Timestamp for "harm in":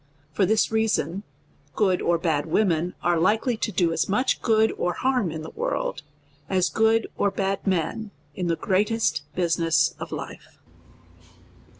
4.93-5.43